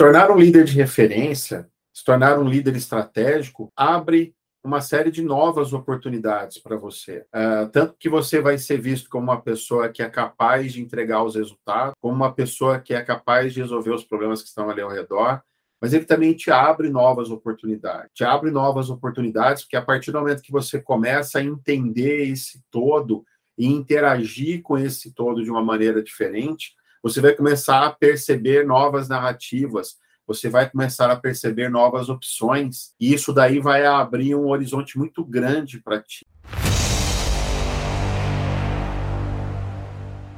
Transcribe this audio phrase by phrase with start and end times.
[0.00, 4.34] tornar um líder de referência, se tornar um líder estratégico, abre
[4.64, 7.26] uma série de novas oportunidades para você.
[7.34, 11.22] Uh, tanto que você vai ser visto como uma pessoa que é capaz de entregar
[11.22, 14.80] os resultados, como uma pessoa que é capaz de resolver os problemas que estão ali
[14.80, 15.42] ao redor,
[15.78, 18.08] mas ele também te abre novas oportunidades.
[18.14, 22.62] Te abre novas oportunidades, porque a partir do momento que você começa a entender esse
[22.70, 23.22] todo
[23.58, 26.72] e interagir com esse todo de uma maneira diferente,
[27.02, 29.96] você vai começar a perceber novas narrativas,
[30.26, 35.24] você vai começar a perceber novas opções, e isso daí vai abrir um horizonte muito
[35.24, 36.26] grande para ti.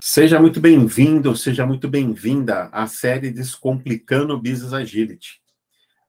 [0.00, 5.40] Seja muito bem-vindo, seja muito bem-vinda à série Descomplicando Business Agility.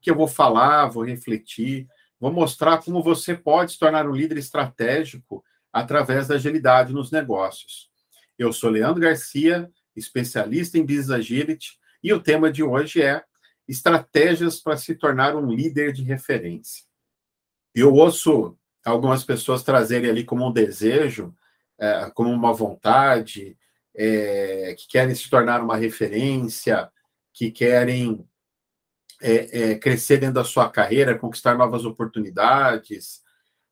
[0.01, 1.87] Que eu vou falar, vou refletir,
[2.19, 7.89] vou mostrar como você pode se tornar um líder estratégico através da agilidade nos negócios.
[8.37, 13.23] Eu sou Leandro Garcia, especialista em Business Agility, e o tema de hoje é
[13.67, 16.83] estratégias para se tornar um líder de referência.
[17.73, 21.33] Eu ouço algumas pessoas trazerem ali como um desejo,
[21.79, 23.57] é, como uma vontade,
[23.95, 26.91] é, que querem se tornar uma referência,
[27.31, 28.27] que querem
[29.21, 33.23] é, é crescer dentro da sua carreira, conquistar novas oportunidades,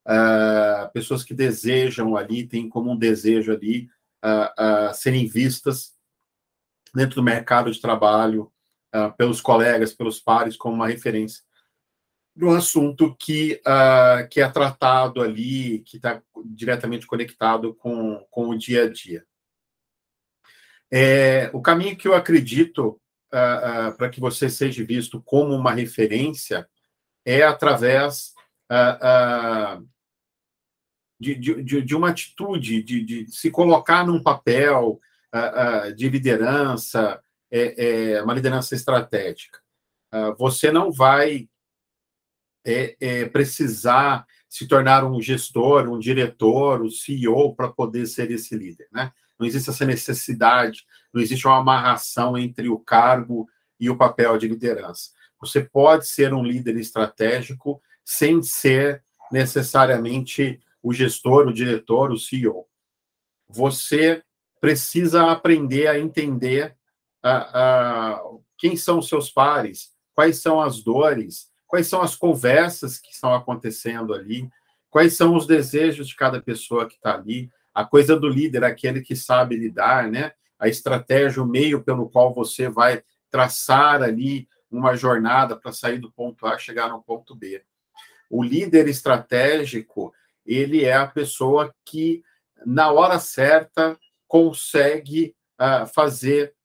[0.08, 3.90] uh, pessoas que desejam ali, têm como um desejo ali
[4.23, 5.94] uh, uh, serem vistas
[6.94, 8.52] dentro do mercado de trabalho,
[8.95, 11.44] uh, pelos colegas, pelos pares, como uma referência
[12.36, 18.50] de um assunto que, uh, que é tratado ali, que está diretamente conectado com, com
[18.50, 19.25] o dia a dia.
[20.92, 26.67] É, o caminho que eu acredito uh, para que você seja visto como uma referência
[27.26, 28.33] é através
[31.20, 35.00] de, de, de, uma atitude, de, de, se colocar num papel
[35.96, 39.60] de liderança, é, é uma liderança estratégica.
[40.14, 41.48] Uh, você não vai
[42.66, 48.88] é, precisar se tornar um gestor, um diretor, um CEO para poder ser esse líder,
[48.92, 49.11] né?
[49.39, 53.48] Não existe essa necessidade, não existe uma amarração entre o cargo
[53.80, 55.10] e o papel de liderança.
[55.39, 62.67] Você pode ser um líder estratégico sem ser necessariamente o gestor, o diretor, o CEO.
[63.50, 64.22] Você
[64.61, 66.77] precisa aprender a entender
[68.58, 73.33] quem são os seus pares, quais são as dores, quais são as conversas que estão
[73.33, 74.48] acontecendo ali,
[74.89, 77.49] quais são os desejos de cada pessoa que está ali.
[77.73, 80.33] A coisa do líder, aquele que sabe lidar, né?
[80.60, 83.02] A estratégia, o meio pelo qual você vai
[83.32, 87.64] traçar ali uma jornada para sair do ponto A chegar no ponto B.
[88.30, 90.14] O líder estratégico,
[90.45, 92.23] ele é a pessoa que,
[92.66, 93.98] na hora certa,
[94.31, 96.55] consegue uh, fazer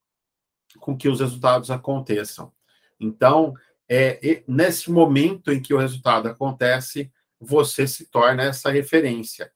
[0.79, 2.53] com que os resultados aconteçam.
[3.01, 3.55] Então,
[3.89, 7.11] é, nesse momento em que o resultado acontece,
[7.41, 9.51] você se torna essa referência.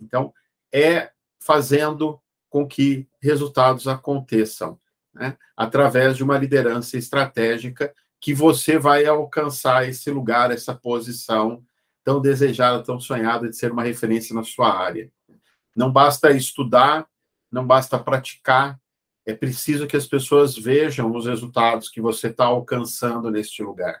[0.00, 0.32] Então,
[0.72, 2.18] é fazendo
[2.48, 4.80] com que resultados aconteçam,
[5.12, 5.36] né?
[5.54, 11.62] através de uma liderança estratégica que você vai alcançar esse lugar, essa posição
[12.02, 15.12] tão desejada, tão sonhada de ser uma referência na sua área.
[15.76, 17.06] Não basta estudar,
[17.52, 18.80] não basta praticar,
[19.24, 24.00] é preciso que as pessoas vejam os resultados que você está alcançando neste lugar.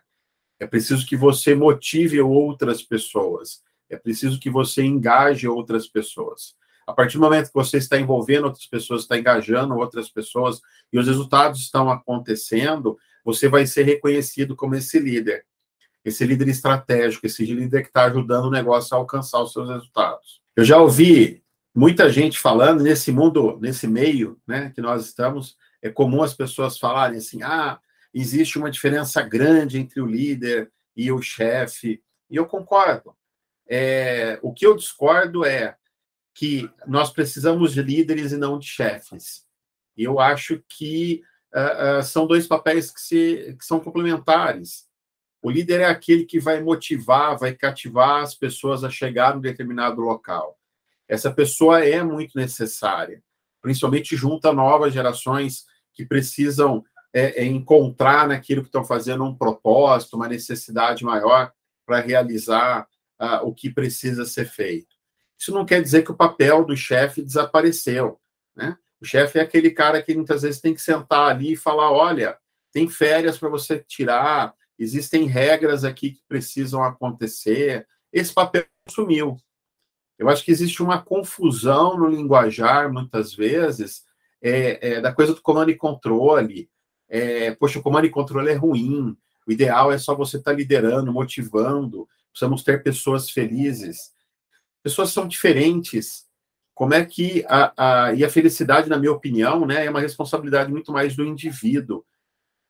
[0.58, 3.62] É preciso que você motive outras pessoas.
[3.88, 6.54] É preciso que você engaje outras pessoas.
[6.86, 10.60] A partir do momento que você está envolvendo outras pessoas, está engajando outras pessoas
[10.92, 15.44] e os resultados estão acontecendo, você vai ser reconhecido como esse líder,
[16.04, 20.40] esse líder estratégico, esse líder que está ajudando o negócio a alcançar os seus resultados.
[20.56, 21.41] Eu já ouvi
[21.74, 26.78] muita gente falando nesse mundo, nesse meio, né, que nós estamos, é comum as pessoas
[26.78, 27.80] falarem assim: "Ah,
[28.12, 32.02] existe uma diferença grande entre o líder e o chefe".
[32.30, 33.16] E eu concordo.
[33.68, 35.76] É, o que eu discordo é
[36.34, 39.44] que nós precisamos de líderes e não de chefes.
[39.96, 41.22] Eu acho que
[41.54, 44.86] uh, uh, são dois papéis que, se, que são complementares.
[45.42, 49.40] O líder é aquele que vai motivar, vai cativar as pessoas a chegar em um
[49.40, 50.58] determinado local
[51.12, 53.22] essa pessoa é muito necessária,
[53.60, 56.82] principalmente junto a novas gerações que precisam
[57.12, 61.52] é, é encontrar naquilo que estão fazendo um propósito, uma necessidade maior
[61.84, 62.88] para realizar
[63.20, 64.96] uh, o que precisa ser feito.
[65.38, 68.18] Isso não quer dizer que o papel do chefe desapareceu,
[68.56, 68.78] né?
[68.98, 72.38] O chefe é aquele cara que muitas vezes tem que sentar ali e falar: olha,
[72.72, 77.86] tem férias para você tirar, existem regras aqui que precisam acontecer.
[78.10, 79.36] Esse papel sumiu.
[80.22, 84.04] Eu acho que existe uma confusão no linguajar, muitas vezes,
[84.40, 86.70] é, é, da coisa do comando e controle.
[87.08, 89.16] é, poxa, o comando e controle é ruim,
[89.46, 94.12] o ideal é só você estar tá liderando, motivando, precisamos ter pessoas felizes.
[94.80, 96.26] Pessoas são diferentes.
[96.72, 100.70] Como é que a, a, e a felicidade, na minha opinião, né, é uma responsabilidade
[100.70, 102.04] muito mais do indivíduo.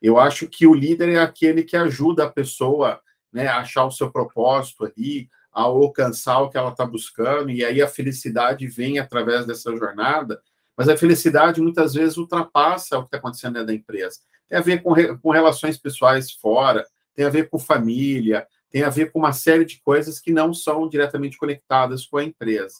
[0.01, 2.99] Eu acho que o líder é aquele que ajuda a pessoa
[3.31, 7.63] né, a achar o seu propósito ali, a alcançar o que ela está buscando, e
[7.63, 10.41] aí a felicidade vem através dessa jornada,
[10.75, 14.19] mas a felicidade muitas vezes ultrapassa o que está acontecendo dentro da empresa.
[14.49, 18.89] Tem a ver com, com relações pessoais fora, tem a ver com família, tem a
[18.89, 22.77] ver com uma série de coisas que não são diretamente conectadas com a empresa.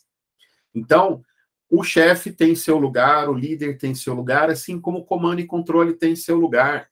[0.74, 1.24] Então,
[1.70, 5.46] o chefe tem seu lugar, o líder tem seu lugar, assim como o comando e
[5.46, 6.88] controle tem seu lugar.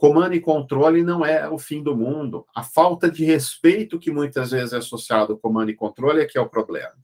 [0.00, 2.46] Comando e controle não é o fim do mundo.
[2.54, 6.38] A falta de respeito que muitas vezes é associado ao comando e controle é que
[6.38, 6.96] é o problema.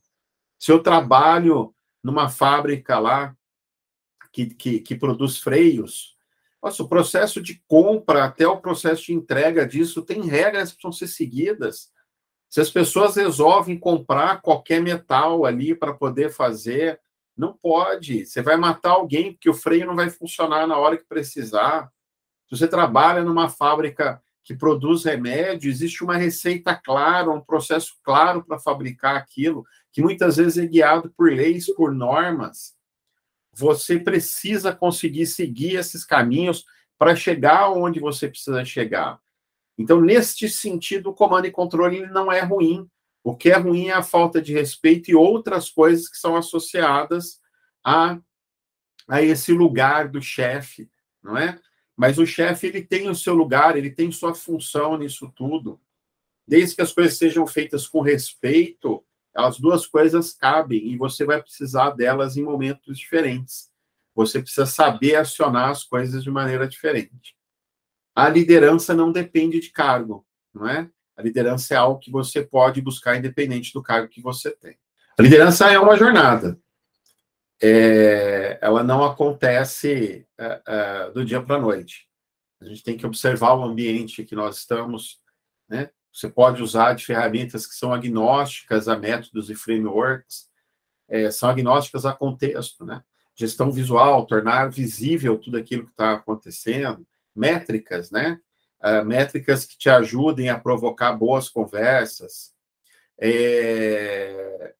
[0.58, 3.37] Se eu trabalho numa fábrica lá
[4.32, 6.16] que, que, que produz freios,
[6.62, 10.92] nossa, o processo de compra até o processo de entrega disso tem regras que precisam
[10.92, 11.92] ser seguidas.
[12.49, 16.99] Se as pessoas resolvem comprar qualquer metal ali para poder fazer,
[17.37, 18.25] não pode.
[18.25, 21.92] Você vai matar alguém porque o freio não vai funcionar na hora que precisar.
[22.48, 28.44] Se você trabalha numa fábrica que produz remédio, existe uma receita clara, um processo claro
[28.44, 32.76] para fabricar aquilo, que muitas vezes é guiado por leis, por normas.
[33.52, 36.64] Você precisa conseguir seguir esses caminhos
[36.96, 39.19] para chegar onde você precisa chegar.
[39.76, 42.88] Então, neste sentido, o comando e controle não é ruim.
[43.25, 47.40] O que é ruim é a falta de respeito e outras coisas que são associadas
[47.84, 48.19] a,
[49.08, 50.88] a esse lugar do chefe,
[51.22, 51.58] não é?
[51.96, 55.81] Mas o chefe ele tem o seu lugar, ele tem sua função nisso tudo.
[56.46, 59.02] Desde que as coisas sejam feitas com respeito,
[59.34, 63.70] as duas coisas cabem e você vai precisar delas em momentos diferentes.
[64.14, 67.34] Você precisa saber acionar as coisas de maneira diferente.
[68.14, 70.88] A liderança não depende de cargo, não é?
[71.16, 74.76] A liderança é algo que você pode buscar independente do cargo que você tem.
[75.19, 76.58] A liderança é uma jornada
[77.62, 82.06] é, ela não acontece é, é, do dia para a noite.
[82.60, 85.20] A gente tem que observar o ambiente que nós estamos,
[85.68, 85.90] né?
[86.12, 90.48] Você pode usar de ferramentas que são agnósticas a métodos e frameworks,
[91.08, 93.02] é, são agnósticas a contexto, né?
[93.34, 98.40] Gestão visual, tornar visível tudo aquilo que está acontecendo, métricas, né?
[98.82, 102.54] Uh, métricas que te ajudem a provocar boas conversas,
[103.18, 104.74] é,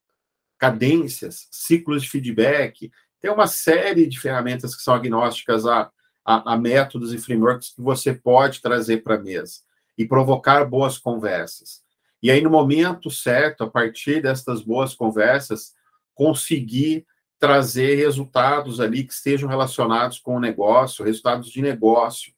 [0.59, 2.91] cadências, ciclos de feedback.
[3.21, 5.91] Tem uma série de ferramentas que são agnósticas a,
[6.25, 9.61] a, a métodos e frameworks que você pode trazer para a mesa
[9.97, 11.83] e provocar boas conversas.
[12.23, 15.75] E aí, no momento certo, a partir destas boas conversas,
[16.15, 17.07] conseguir
[17.39, 22.33] trazer resultados ali que estejam relacionados com o negócio, resultados de negócio.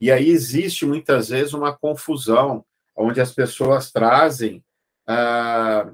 [0.00, 2.64] E aí existe muitas vezes uma confusão,
[2.96, 4.64] onde as pessoas trazem
[5.06, 5.92] ah,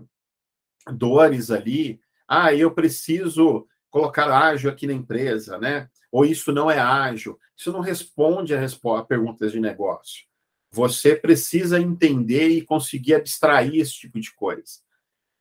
[0.87, 2.01] dores ali.
[2.27, 5.89] Ah, eu preciso colocar ágil aqui na empresa, né?
[6.13, 7.39] Ou isso não é ágil.
[7.57, 10.25] Isso não responde a, a perguntas de negócio.
[10.73, 14.81] Você precisa entender e conseguir abstrair esse tipo de coisa.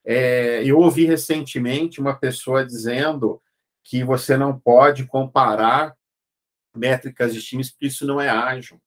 [0.04, 3.42] É, eu ouvi recentemente uma pessoa dizendo
[3.84, 5.96] que você não pode comparar
[6.76, 8.82] métricas de times, porque isso não é ágil.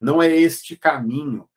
[0.00, 1.48] Não é este caminho.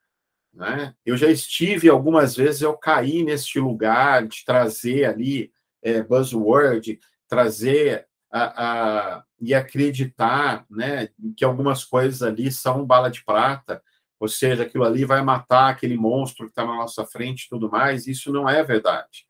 [0.59, 0.93] Né?
[1.05, 6.99] Eu já estive algumas vezes, eu caí neste lugar de trazer ali é, buzzword,
[7.29, 13.81] trazer a, a, e acreditar né, que algumas coisas ali são bala de prata,
[14.19, 17.71] ou seja, aquilo ali vai matar aquele monstro que está na nossa frente e tudo
[17.71, 18.05] mais.
[18.05, 19.25] Isso não é verdade.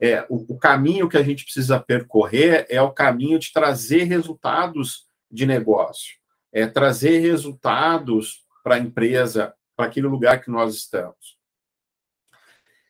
[0.00, 5.04] É, o, o caminho que a gente precisa percorrer é o caminho de trazer resultados
[5.30, 6.16] de negócio,
[6.50, 11.38] é trazer resultados para a empresa para aquele lugar que nós estamos.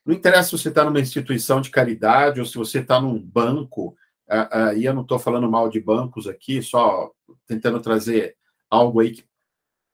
[0.07, 3.95] Não interessa se você está numa instituição de caridade ou se você está num banco,
[4.75, 7.13] e eu não estou falando mal de bancos aqui, só
[7.47, 8.39] tentando trazer
[8.71, 9.25] algo aí que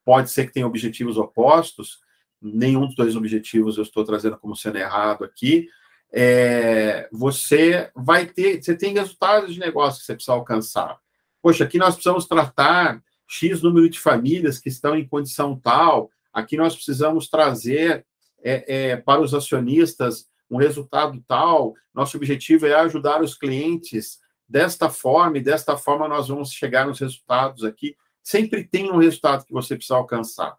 [0.04, 1.98] pode ser que tenha objetivos opostos,
[2.40, 5.68] nenhum dos dois objetivos eu estou trazendo como sendo errado aqui,
[6.12, 10.96] é, você vai ter, você tem resultados de negócio que você precisa alcançar.
[11.42, 16.56] Poxa, aqui nós precisamos tratar X número de famílias que estão em condição tal, Aqui
[16.56, 18.04] nós precisamos trazer
[18.42, 21.74] é, é, para os acionistas um resultado tal.
[21.94, 26.98] Nosso objetivo é ajudar os clientes desta forma, e desta forma nós vamos chegar nos
[26.98, 27.96] resultados aqui.
[28.22, 30.56] Sempre tem um resultado que você precisa alcançar.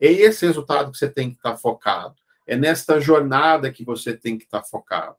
[0.00, 2.16] É esse resultado que você tem que estar focado.
[2.46, 5.16] É nesta jornada que você tem que estar focado.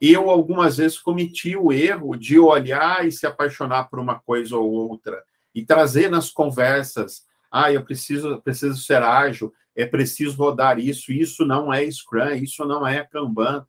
[0.00, 4.70] Eu, algumas vezes, cometi o erro de olhar e se apaixonar por uma coisa ou
[4.70, 5.22] outra
[5.54, 11.44] e trazer nas conversas, ah, eu preciso, preciso ser ágil, é preciso rodar isso, isso
[11.44, 13.66] não é Scrum, isso não é Kanban,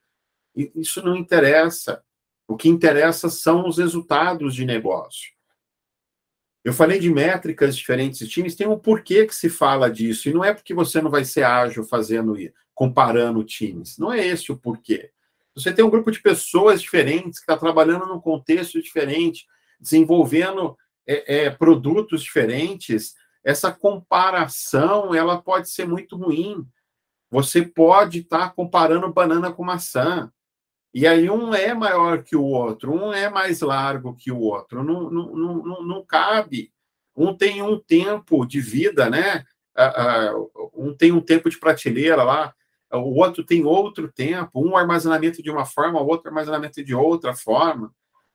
[0.56, 2.04] isso não interessa.
[2.48, 5.36] O que interessa são os resultados de negócio.
[6.64, 10.34] Eu falei de métricas diferentes de times, tem um porquê que se fala disso, e
[10.34, 12.36] não é porque você não vai ser ágil fazendo
[12.74, 13.98] comparando times.
[13.98, 15.12] Não é esse o porquê.
[15.56, 19.46] Você tem um grupo de pessoas diferentes que está trabalhando num contexto diferente,
[19.80, 23.16] desenvolvendo é, é, produtos diferentes,
[23.48, 26.68] essa comparação ela pode ser muito ruim.
[27.32, 30.30] Você pode estar tá comparando banana com maçã.
[30.94, 34.84] E aí um é maior que o outro, um é mais largo que o outro.
[34.84, 36.74] Não, não, não, não cabe.
[37.16, 39.46] Um tem um tempo de vida, né?
[40.76, 42.54] Um tem um tempo de prateleira lá,
[42.92, 47.34] o outro tem outro tempo, um armazenamento de uma forma, o outro armazenamento de outra
[47.34, 47.94] forma.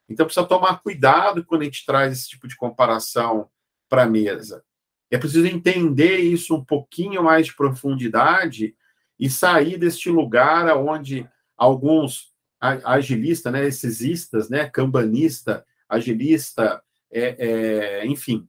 [0.08, 3.50] Então precisa tomar cuidado quando a gente traz esse tipo de comparação
[3.90, 4.64] para a mesa.
[5.12, 8.74] É preciso entender isso um pouquinho mais de profundidade
[9.20, 18.06] e sair deste lugar onde alguns agilistas, né, esses istas, né, cambanista, agilista, é, é,
[18.06, 18.48] enfim,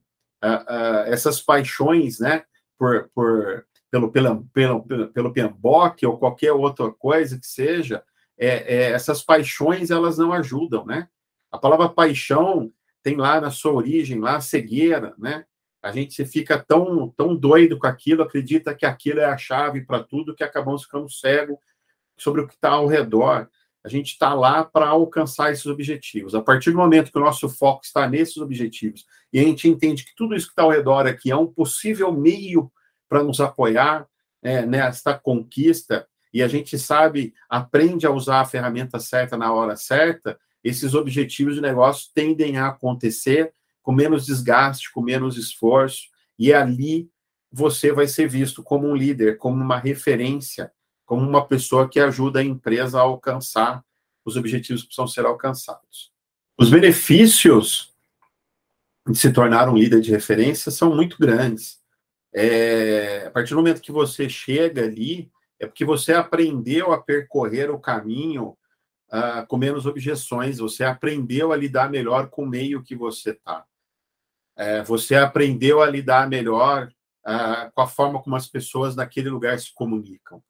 [1.07, 2.43] essas paixões, né,
[2.77, 8.01] por, por, pelo, pelo, pelo, pelo PMBOK ou qualquer outra coisa que seja,
[8.37, 11.09] é, é, essas paixões, elas não ajudam, né?
[11.51, 12.71] A palavra paixão
[13.03, 15.45] tem lá na sua origem, lá, cegueira, né?
[15.83, 20.01] A gente fica tão, tão doido com aquilo, acredita que aquilo é a chave para
[20.01, 21.59] tudo, que acabamos ficando cego
[22.17, 23.49] sobre o que está ao redor.
[23.83, 26.33] A gente está lá para alcançar esses objetivos.
[26.33, 30.05] A partir do momento que o nosso foco está nesses objetivos e a gente entende
[30.05, 32.71] que tudo isso que está ao redor aqui é um possível meio
[33.09, 34.07] para nos apoiar
[34.41, 39.75] é, nesta conquista, e a gente sabe, aprende a usar a ferramenta certa na hora
[39.75, 46.07] certa, esses objetivos de negócio tendem a acontecer com menos desgaste, com menos esforço,
[46.39, 47.09] e ali
[47.51, 50.71] você vai ser visto como um líder, como uma referência,
[51.05, 53.85] como uma pessoa que ajuda a empresa a alcançar
[54.25, 56.11] os objetivos que precisam ser alcançados.
[56.57, 57.93] Os benefícios
[59.07, 61.79] de se tornar um líder de referência são muito grandes.
[62.33, 67.69] É, a partir do momento que você chega ali, é porque você aprendeu a percorrer
[67.69, 68.57] o caminho
[69.09, 73.65] uh, com menos objeções, você aprendeu a lidar melhor com o meio que você está.
[74.55, 76.91] É, você aprendeu a lidar melhor
[77.25, 80.43] uh, com a forma como as pessoas naquele lugar se comunicam.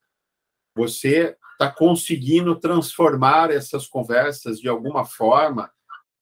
[0.76, 5.72] Você está conseguindo transformar essas conversas de alguma forma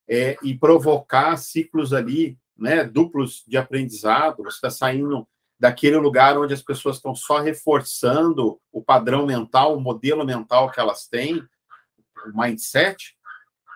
[0.08, 4.42] é, e provocar ciclos ali, né, duplos de aprendizado.
[4.44, 5.26] Você está saindo
[5.58, 10.78] daquele lugar onde as pessoas estão só reforçando o padrão mental, o modelo mental que
[10.78, 11.42] elas têm,
[12.26, 13.16] o mindset,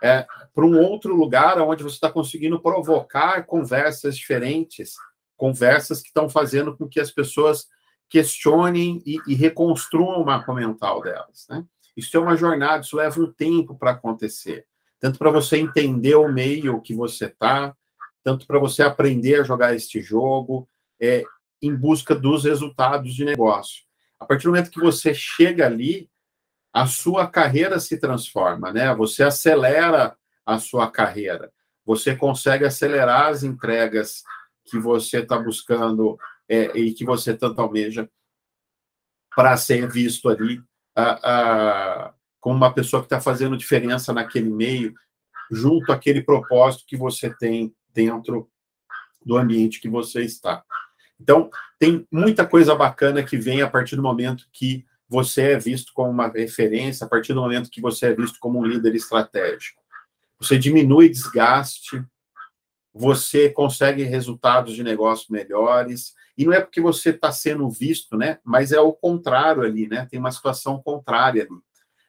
[0.03, 4.95] é, para um outro lugar onde você está conseguindo provocar conversas diferentes,
[5.37, 7.67] conversas que estão fazendo com que as pessoas
[8.09, 11.47] questionem e, e reconstruam o mapa mental delas.
[11.49, 11.65] Né?
[11.97, 14.67] Isso é uma jornada, isso leva um tempo para acontecer.
[15.00, 17.75] Tanto para você entender o meio que você está,
[18.23, 20.69] tanto para você aprender a jogar este jogo,
[21.00, 21.25] é,
[21.61, 23.85] em busca dos resultados de negócio.
[24.19, 26.09] A partir do momento que você chega ali,
[26.76, 28.95] a sua carreira se transforma, né?
[28.97, 30.14] Você acelera
[30.45, 31.50] a sua carreira.
[31.87, 34.23] Você consegue acelerar as entregas
[34.62, 38.06] que você está buscando é, e que você tanto almeja
[39.35, 40.62] para ser visto ali
[42.40, 44.95] como uma pessoa que está fazendo diferença naquele meio,
[45.50, 48.50] junto àquele propósito que você tem dentro
[49.25, 50.62] do ambiente que você está.
[51.18, 55.93] Então, tem muita coisa bacana que vem a partir do momento que você é visto
[55.95, 59.81] como uma referência a partir do momento que você é visto como um líder estratégico.
[60.39, 62.05] Você diminui desgaste,
[62.93, 68.39] você consegue resultados de negócio melhores, e não é porque você está sendo visto, né?
[68.45, 70.07] Mas é o contrário ali, né?
[70.11, 71.61] Tem uma situação contrária ali.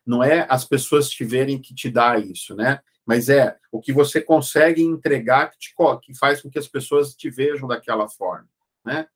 [0.06, 2.80] Não é as pessoas te verem que te dá isso, né?
[3.06, 7.14] Mas é o que você consegue entregar que, te, que faz com que as pessoas
[7.16, 8.50] te vejam daquela forma,
[8.86, 9.08] né?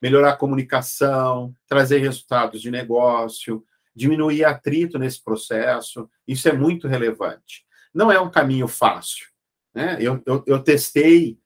[0.00, 6.08] Melhorar a comunicação, trazer resultados de negócio, diminuir atrito nesse processo.
[6.26, 7.64] Isso é muito relevante.
[7.94, 9.26] Não é um caminho fácil.
[9.74, 9.96] Né?
[10.00, 11.38] Eu, eu, eu testei,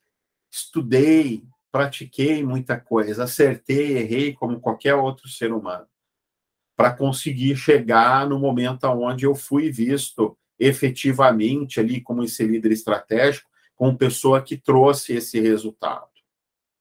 [0.50, 5.86] estudei, pratiquei muita coisa, acertei, errei como qualquer outro ser humano,
[6.76, 13.48] para conseguir chegar no momento onde eu fui visto efetivamente ali como esse líder estratégico,
[13.76, 16.09] como pessoa que trouxe esse resultado.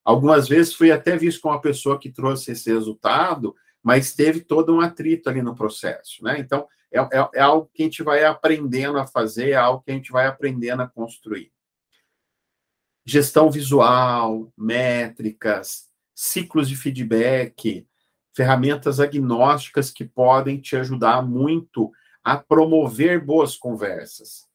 [0.09, 4.73] Algumas vezes fui até visto como uma pessoa que trouxe esse resultado, mas teve todo
[4.73, 6.39] um atrito ali no processo, né?
[6.39, 9.91] Então, é, é, é, algo que a gente vai aprendendo a fazer, é algo que
[9.91, 11.51] a gente vai aprendendo a construir.
[13.05, 17.87] gestão visual, métricas, ciclos de feedback,
[18.35, 21.91] ferramentas agnósticas que podem te ajudar muito
[22.23, 24.47] a promover boas conversas.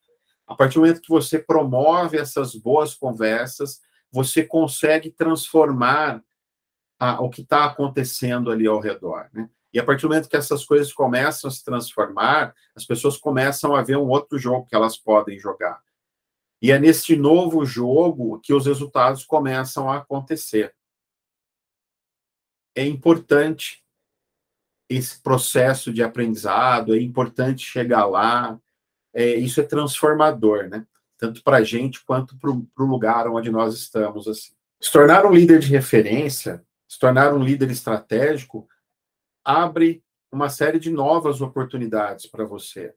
[0.48, 6.22] A partir do momento que você promove essas boas conversas, você consegue transformar
[7.00, 9.28] a, o que está acontecendo ali ao redor.
[9.32, 9.50] Né?
[9.72, 13.74] E a partir do momento que essas coisas começam a se transformar, as pessoas começam
[13.74, 15.82] a ver um outro jogo que elas podem jogar.
[16.62, 20.72] E é neste novo jogo que os resultados começam a acontecer.
[22.76, 23.84] É importante
[24.88, 28.60] esse processo de aprendizado, é importante chegar lá,
[29.12, 30.86] é, isso é transformador, né?
[31.18, 34.26] Tanto para a gente quanto para o lugar onde nós estamos.
[34.26, 34.52] Assim.
[34.80, 38.68] Se tornar um líder de referência, se tornar um líder estratégico,
[39.44, 40.02] abre
[40.32, 42.94] uma série de novas oportunidades para você.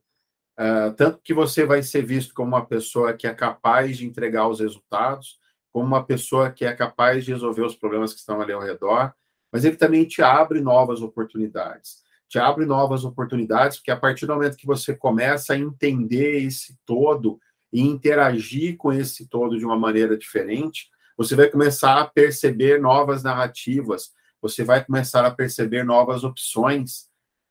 [0.60, 4.48] Uh, tanto que você vai ser visto como uma pessoa que é capaz de entregar
[4.48, 5.40] os resultados,
[5.72, 9.14] como uma pessoa que é capaz de resolver os problemas que estão ali ao redor,
[9.52, 12.04] mas ele também te abre novas oportunidades.
[12.28, 16.78] Te abre novas oportunidades, porque a partir do momento que você começa a entender esse
[16.86, 17.40] todo
[17.72, 23.24] e interagir com esse todo de uma maneira diferente, você vai começar a perceber novas
[23.24, 27.08] narrativas, você vai começar a perceber novas opções,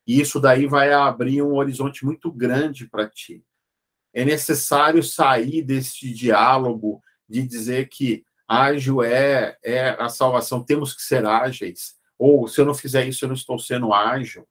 [0.07, 3.43] e isso daí vai abrir um horizonte muito grande para ti.
[4.15, 11.03] É necessário sair desse diálogo de dizer que ágil é, é a salvação, temos que
[11.03, 14.47] ser ágeis, ou se eu não fizer isso, eu não estou sendo ágil.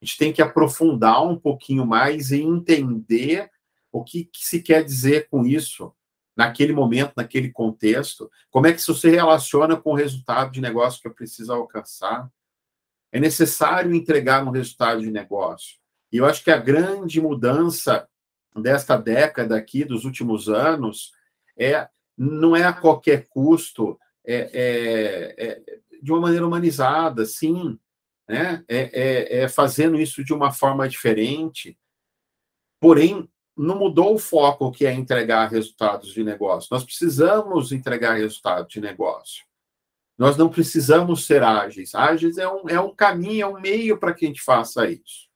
[0.00, 3.50] A gente tem que aprofundar um pouquinho mais e entender
[3.92, 5.94] o que, que se quer dizer com isso
[6.36, 11.00] naquele momento, naquele contexto, como é que isso se relaciona com o resultado de negócio
[11.00, 12.30] que eu preciso alcançar.
[13.10, 15.78] É necessário entregar um resultado de negócio.
[16.12, 18.08] E eu acho que a grande mudança
[18.54, 21.12] desta década aqui, dos últimos anos,
[21.56, 27.78] é não é a qualquer custo, é, é, é de uma maneira humanizada, sim,
[28.28, 28.64] né?
[28.68, 31.78] É, é, é, fazendo isso de uma forma diferente.
[32.80, 36.68] Porém, não mudou o foco que é entregar resultados de negócio.
[36.70, 39.44] Nós precisamos entregar resultados de negócio.
[40.16, 41.94] Nós não precisamos ser ágeis.
[41.94, 45.28] Ágeis é um, é um caminho, é um meio para que a gente faça isso.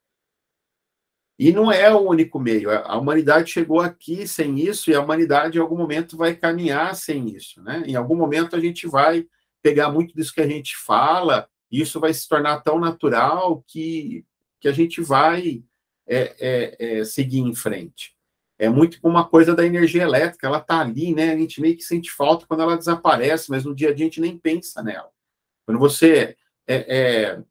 [1.38, 2.70] E não é o único meio.
[2.70, 7.28] A humanidade chegou aqui sem isso e a humanidade, em algum momento, vai caminhar sem
[7.30, 7.60] isso.
[7.62, 7.82] Né?
[7.86, 9.26] Em algum momento, a gente vai
[9.60, 14.24] pegar muito disso que a gente fala e isso vai se tornar tão natural que,
[14.60, 15.64] que a gente vai
[16.06, 18.14] é, é, é, seguir em frente.
[18.58, 21.32] É muito como uma coisa da energia elétrica, ela está ali, né?
[21.32, 24.08] A gente meio que sente falta quando ela desaparece, mas no dia a dia a
[24.08, 25.10] gente nem pensa nela.
[25.66, 26.36] Quando você
[26.66, 27.42] é, é,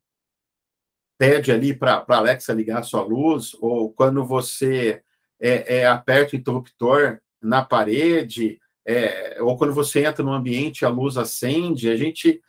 [1.18, 5.02] pede ali para a Alexa ligar a sua luz, ou quando você
[5.40, 8.60] é, aperta o interruptor na parede,
[9.42, 12.42] ou quando você entra no ambiente a luz acende, a gente.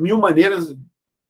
[0.00, 0.74] Mil maneiras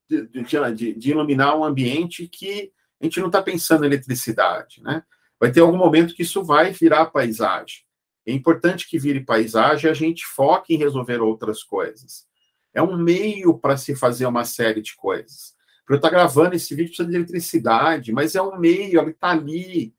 [0.09, 5.03] de, de, de, iluminar um ambiente que a gente não está pensando em eletricidade, né?
[5.39, 7.81] Vai ter algum momento que isso vai virar paisagem.
[8.25, 12.27] É importante que vire paisagem e a gente foque em resolver outras coisas.
[12.73, 15.55] É um meio para se fazer uma série de coisas.
[15.85, 19.11] Para eu estar tá gravando esse vídeo precisa de eletricidade, mas é um meio, ele
[19.11, 19.93] está ali.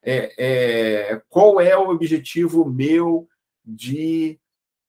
[0.00, 3.28] É, é, qual é o objetivo meu
[3.64, 4.38] de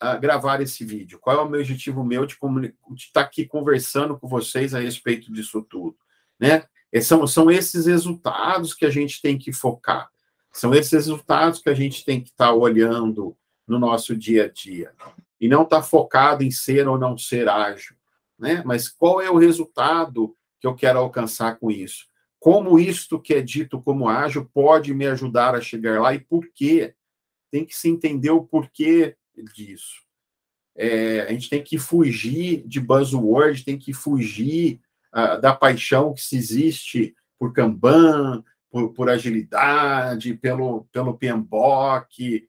[0.04, 1.20] uh, gravar esse vídeo?
[1.20, 4.80] Qual é o meu objetivo meu de, de estar tá aqui conversando com vocês a
[4.80, 5.98] respeito disso tudo?
[6.40, 6.64] Né?
[6.94, 10.10] E são, são esses resultados que a gente tem que focar.
[10.54, 13.36] São esses resultados que a gente tem que estar tá olhando
[13.68, 14.94] no nosso dia a dia.
[15.42, 17.96] E não estar tá focado em ser ou não ser ágil
[18.44, 18.62] né?
[18.66, 22.08] Mas qual é o resultado que eu quero alcançar com isso?
[22.40, 26.46] Como isto que é dito como ágil pode me ajudar a chegar lá e por
[26.54, 26.94] quê?
[27.50, 29.16] Tem que se entender o porquê
[29.56, 30.04] disso.
[30.76, 34.82] É, a gente tem que fugir de buzzword, tem que fugir
[35.42, 42.48] da paixão que se existe por Kanban, por, por agilidade, pelo, pelo PMBOK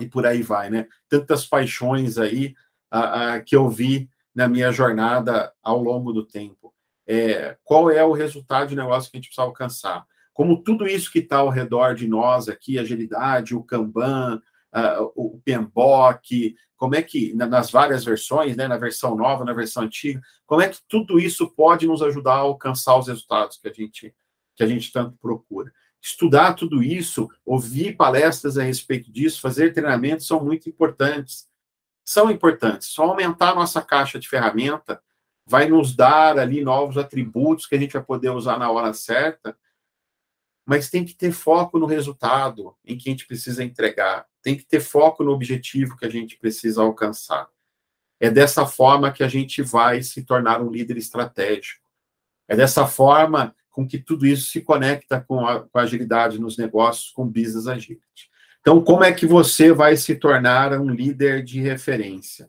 [0.00, 0.86] e por aí vai, né?
[1.08, 2.54] Tantas paixões aí
[2.94, 6.72] uh, que eu vi na minha jornada ao longo do tempo.
[7.06, 10.06] É, qual é o resultado de negócio que a gente precisa alcançar?
[10.32, 14.40] Como tudo isso que está ao redor de nós aqui, agilidade, o Kanban,
[14.74, 19.82] uh, o PMBOK, como é que, nas várias versões, né, na versão nova, na versão
[19.82, 23.72] antiga, como é que tudo isso pode nos ajudar a alcançar os resultados que a
[23.72, 24.14] gente,
[24.56, 25.72] que a gente tanto procura?
[26.00, 31.50] Estudar tudo isso, ouvir palestras a respeito disso, fazer treinamentos são muito importantes
[32.10, 32.88] são importantes.
[32.88, 35.00] Só aumentar a nossa caixa de ferramenta
[35.46, 39.56] vai nos dar ali novos atributos que a gente vai poder usar na hora certa.
[40.70, 44.64] Mas tem que ter foco no resultado em que a gente precisa entregar, tem que
[44.64, 47.48] ter foco no objetivo que a gente precisa alcançar.
[48.20, 51.90] É dessa forma que a gente vai se tornar um líder estratégico.
[52.46, 56.56] É dessa forma com que tudo isso se conecta com a, com a agilidade nos
[56.56, 58.30] negócios, com business agility.
[58.60, 62.48] Então, como é que você vai se tornar um líder de referência?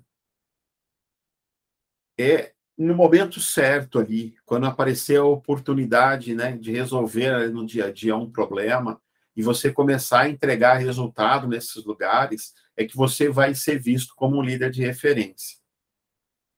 [2.20, 7.92] É no momento certo ali, quando aparecer a oportunidade né, de resolver no dia a
[7.92, 9.00] dia um problema
[9.36, 14.38] e você começar a entregar resultado nesses lugares, é que você vai ser visto como
[14.38, 15.58] um líder de referência.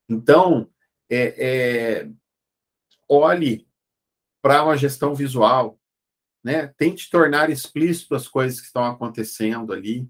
[0.09, 0.69] Então,
[1.09, 2.09] é, é,
[3.07, 3.67] olhe
[4.41, 5.79] para uma gestão visual,
[6.43, 6.67] né?
[6.77, 10.09] Tente tornar explícito as coisas que estão acontecendo ali,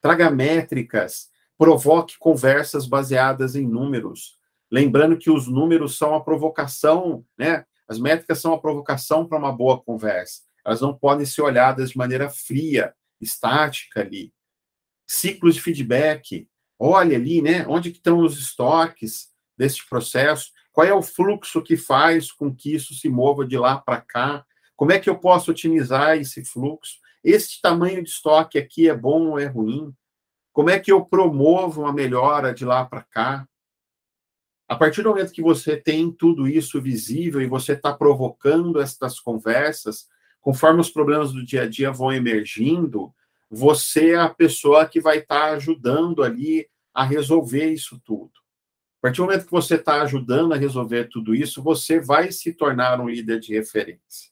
[0.00, 4.38] traga métricas, provoque conversas baseadas em números,
[4.72, 7.66] lembrando que os números são a provocação, né?
[7.86, 10.40] As métricas são a provocação para uma boa conversa.
[10.64, 14.32] Elas não podem ser olhadas de maneira fria, estática ali.
[15.06, 16.48] Ciclos de feedback.
[16.78, 17.66] Olha ali, né?
[17.68, 20.50] Onde que estão os estoques desse processo?
[20.72, 24.42] Qual é o fluxo que faz com que isso se mova de lá para cá?
[24.74, 26.94] Como é que eu posso otimizar esse fluxo?
[27.22, 29.92] Esse tamanho de estoque aqui é bom ou é ruim?
[30.50, 33.46] Como é que eu promovo uma melhora de lá para cá?
[34.72, 39.20] A partir do momento que você tem tudo isso visível e você está provocando estas
[39.20, 40.08] conversas,
[40.40, 43.12] conforme os problemas do dia a dia vão emergindo,
[43.50, 48.32] você é a pessoa que vai estar tá ajudando ali a resolver isso tudo.
[48.96, 52.54] A partir do momento que você está ajudando a resolver tudo isso, você vai se
[52.54, 54.30] tornar um líder de referência.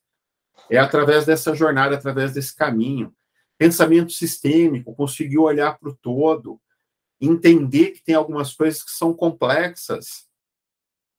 [0.70, 3.14] É através dessa jornada, através desse caminho.
[3.59, 6.59] Pensamento sistêmico, conseguir olhar para o todo,
[7.20, 10.29] entender que tem algumas coisas que são complexas,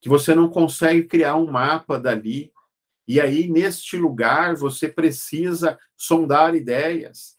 [0.01, 2.51] que você não consegue criar um mapa dali.
[3.07, 7.37] E aí, neste lugar, você precisa sondar ideias.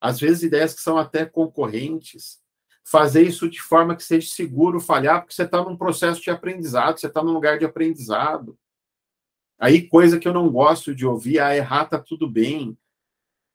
[0.00, 2.40] Às vezes, ideias que são até concorrentes
[2.84, 6.98] fazer isso de forma que seja seguro falhar, porque você está num processo de aprendizado,
[6.98, 8.58] você está num lugar de aprendizado.
[9.58, 12.78] Aí, coisa que eu não gosto de ouvir, ah, errar tá tudo bem.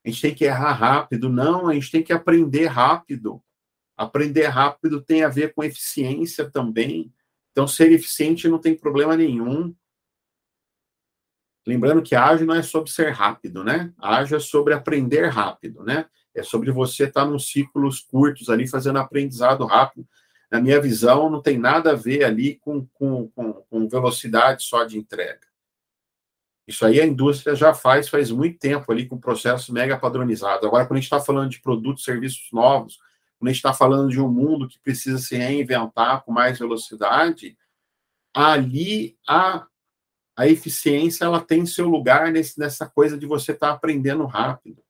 [0.05, 1.29] A gente tem que errar rápido.
[1.29, 3.41] Não, a gente tem que aprender rápido.
[3.95, 7.11] Aprender rápido tem a ver com eficiência também.
[7.53, 9.73] Então, ser eficiente não tem problema nenhum.
[11.65, 13.93] Lembrando que ágil não é sobre ser rápido, né?
[13.97, 16.09] Ágil é sobre aprender rápido, né?
[16.35, 20.07] é sobre você estar nos ciclos curtos ali, fazendo aprendizado rápido.
[20.51, 24.83] Na minha visão, não tem nada a ver ali com, com, com, com velocidade só
[24.83, 25.47] de entrega.
[26.67, 30.65] Isso aí a indústria já faz faz muito tempo ali com processos mega padronizados.
[30.65, 32.99] Agora, quando a gente está falando de produtos, serviços novos,
[33.43, 37.57] quando a gente está falando de um mundo que precisa se reinventar com mais velocidade,
[38.33, 39.67] ali a,
[40.33, 44.81] a eficiência ela tem seu lugar nesse, nessa coisa de você estar tá aprendendo rápido.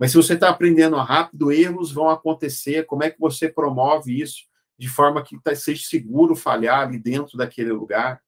[0.00, 2.86] Mas se você está aprendendo rápido, erros vão acontecer.
[2.86, 7.38] Como é que você promove isso de forma que tá, seja seguro falhar ali dentro
[7.38, 8.20] daquele lugar?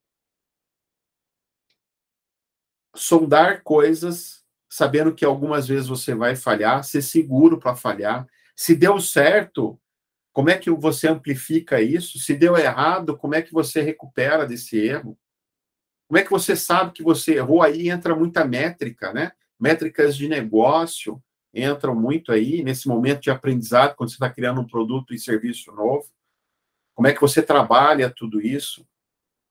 [2.94, 8.24] Sondar coisas, sabendo que algumas vezes você vai falhar, ser seguro para falhar.
[8.58, 9.80] Se deu certo,
[10.32, 12.18] como é que você amplifica isso?
[12.18, 15.16] Se deu errado, como é que você recupera desse erro?
[16.08, 17.62] Como é que você sabe que você errou?
[17.62, 19.30] Aí entra muita métrica, né?
[19.60, 21.22] Métricas de negócio,
[21.54, 25.70] entram muito aí nesse momento de aprendizado, quando você está criando um produto e serviço
[25.70, 26.10] novo.
[26.96, 28.84] Como é que você trabalha tudo isso?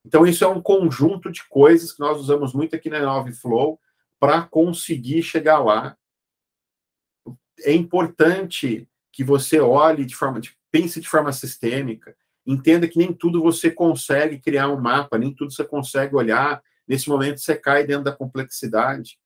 [0.06, 3.80] Então, isso é um conjunto de coisas que nós usamos muito aqui na Nove Flow
[4.20, 5.98] para conseguir chegar lá.
[7.62, 8.86] É importante
[9.18, 13.72] que você olhe de forma, de, pense de forma sistêmica, entenda que nem tudo você
[13.72, 16.62] consegue criar um mapa, nem tudo você consegue olhar.
[16.88, 19.18] Nesse momento, você cai dentro da complexidade.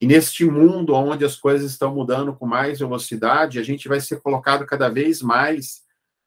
[0.00, 4.20] E neste mundo onde as coisas estão mudando com mais velocidade, a gente vai ser
[4.20, 5.84] colocado cada vez mais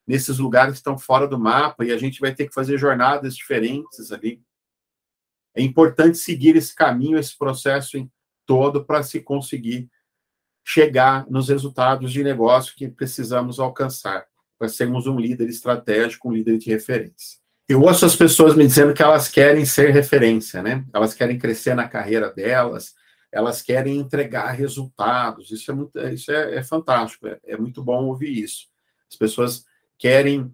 [0.07, 3.35] nesses lugares que estão fora do mapa e a gente vai ter que fazer jornadas
[3.35, 4.41] diferentes ali.
[5.53, 8.09] É importante seguir esse caminho, esse processo
[8.45, 9.91] todo para se conseguir
[10.63, 14.25] chegar nos resultados de negócio que precisamos alcançar,
[14.57, 17.43] para sermos um líder estratégico, um líder de referência.
[17.67, 20.85] Eu ouço as pessoas me dizendo que elas querem ser referência, né?
[20.93, 22.93] Elas querem crescer na carreira delas,
[23.31, 25.49] elas querem entregar resultados.
[25.49, 28.67] Isso é, muito, isso é, é fantástico, é, é, muito bom ouvir isso.
[29.09, 29.65] As pessoas
[29.97, 30.47] querem, uh,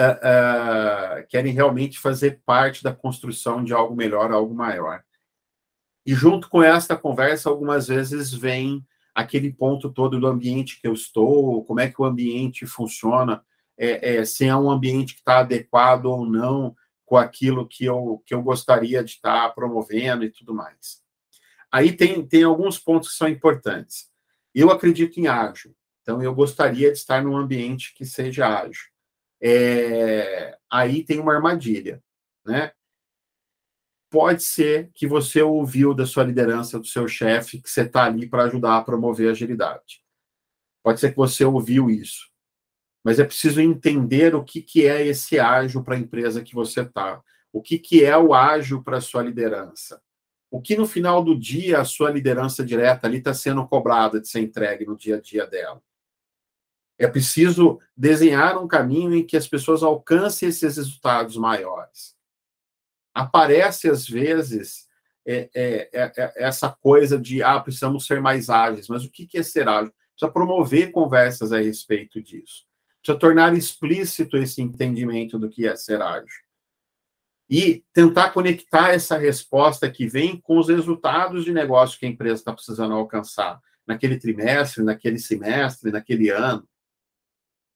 [0.00, 5.02] uh, querem realmente fazer parte da construção de algo melhor, algo maior.
[6.04, 8.84] E junto com esta conversa, algumas vezes vem
[9.18, 13.44] aquele ponto todo do ambiente que eu estou, como é que o ambiente funciona,
[13.76, 18.22] é, é, se é um ambiente que está adequado ou não com aquilo que eu,
[18.24, 21.02] que eu gostaria de estar promovendo e tudo mais.
[21.68, 24.08] aí tem, tem alguns pontos que são importantes.
[24.54, 28.86] Eu acredito em ágil, então eu gostaria de estar num ambiente que seja ágil.
[29.42, 32.00] É, aí tem uma armadilha,
[32.46, 32.70] né?
[34.10, 38.26] Pode ser que você ouviu da sua liderança, do seu chefe, que você está ali
[38.26, 40.02] para ajudar a promover a agilidade.
[40.82, 42.30] Pode ser que você ouviu isso.
[43.04, 46.80] Mas é preciso entender o que, que é esse ágil para a empresa que você
[46.80, 47.22] está.
[47.52, 50.00] O que, que é o ágil para a sua liderança.
[50.50, 54.28] O que no final do dia a sua liderança direta ali está sendo cobrada de
[54.28, 55.82] ser entregue no dia a dia dela.
[56.98, 62.17] É preciso desenhar um caminho em que as pessoas alcancem esses resultados maiores.
[63.18, 64.86] Aparece, às vezes,
[65.26, 68.86] é, é, é, é essa coisa de, ah, precisamos ser mais ágeis.
[68.86, 69.92] Mas o que é ser ágil?
[70.12, 72.64] Precisa promover conversas a respeito disso.
[73.02, 76.28] Precisa tornar explícito esse entendimento do que é ser ágil.
[77.50, 82.36] E tentar conectar essa resposta que vem com os resultados de negócio que a empresa
[82.36, 86.68] está precisando alcançar naquele trimestre, naquele semestre, naquele ano.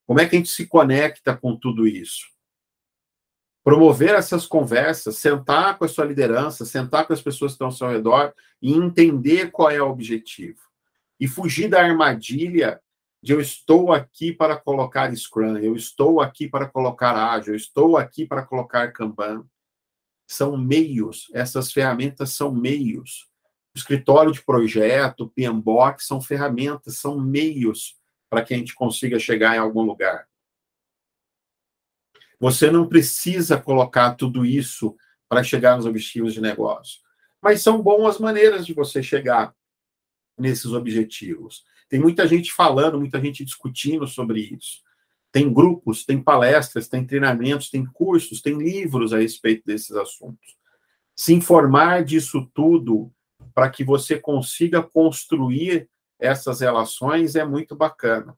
[0.07, 2.31] Como é que a gente se conecta com tudo isso?
[3.65, 7.73] Promover essas conversas, sentar com a sua liderança, sentar com as pessoas que estão ao
[7.73, 10.61] seu redor e entender qual é o objetivo.
[11.21, 12.81] E fugir da armadilha
[13.23, 17.97] de eu estou aqui para colocar Scrum, eu estou aqui para colocar Agile, eu estou
[17.97, 19.45] aqui para colocar Kanban.
[20.27, 23.29] São meios, essas ferramentas são meios.
[23.75, 27.97] O escritório de projeto, PMBOK, são ferramentas, são meios
[28.29, 30.27] para que a gente consiga chegar em algum lugar.
[32.43, 34.97] Você não precisa colocar tudo isso
[35.29, 36.99] para chegar nos objetivos de negócio.
[37.41, 39.55] Mas são boas maneiras de você chegar
[40.37, 41.63] nesses objetivos.
[41.89, 44.83] Tem muita gente falando, muita gente discutindo sobre isso.
[45.31, 50.57] Tem grupos, tem palestras, tem treinamentos, tem cursos, tem livros a respeito desses assuntos.
[51.15, 53.13] Se informar disso tudo
[53.55, 58.37] para que você consiga construir essas relações é muito bacana.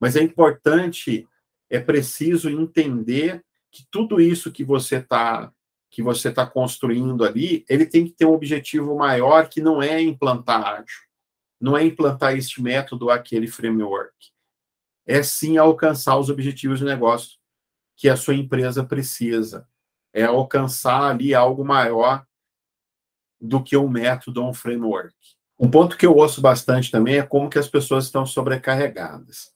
[0.00, 1.28] Mas é importante,
[1.70, 5.52] é preciso entender que tudo isso que você está
[5.90, 10.00] que você está construindo ali, ele tem que ter um objetivo maior que não é
[10.02, 11.00] implantar ágil,
[11.58, 14.14] não é implantar este método, aquele framework.
[15.06, 17.38] É sim alcançar os objetivos de negócio
[17.96, 19.66] que a sua empresa precisa.
[20.12, 22.26] É alcançar ali algo maior
[23.40, 25.14] do que um método ou um framework.
[25.58, 29.52] Um ponto que eu ouço bastante também é como que as pessoas estão sobrecarregadas.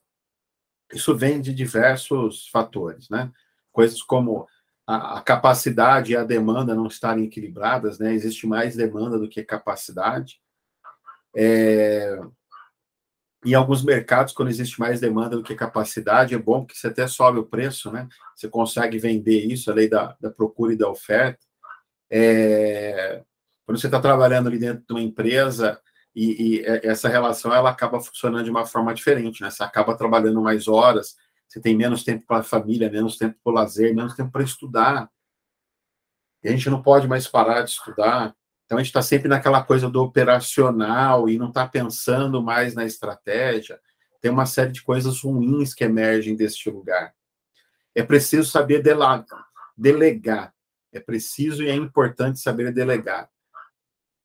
[0.93, 3.31] Isso vem de diversos fatores, né?
[3.73, 4.47] Coisas como
[4.87, 8.13] a, a capacidade e a demanda não estarem equilibradas, né?
[8.13, 10.41] Existe mais demanda do que capacidade.
[11.35, 12.21] É...
[13.45, 17.09] Em alguns mercados, quando existe mais demanda do que capacidade, é bom porque você até
[17.09, 18.09] sobe o preço, né?
[18.37, 21.45] Você consegue vender isso, a lei da, da procura e da oferta.
[22.11, 23.23] É...
[23.65, 25.81] Quando você está trabalhando ali dentro de uma empresa,
[26.15, 29.51] e, e, essa relação ela acaba funcionando de uma forma diferente, né?
[29.51, 31.17] Você acaba trabalhando mais horas,
[31.49, 34.43] você tem menos tempo para a família, menos tempo para o lazer, menos tempo para
[34.43, 35.11] estudar.
[36.43, 38.35] E a gente não pode mais parar de estudar.
[38.65, 42.85] Então a gente está sempre naquela coisa do operacional e não está pensando mais na
[42.85, 43.79] estratégia.
[44.21, 47.15] Tem uma série de coisas ruins que emergem deste lugar.
[47.95, 48.83] É preciso saber
[49.77, 50.55] delegar.
[50.93, 53.29] É preciso e é importante saber delegar.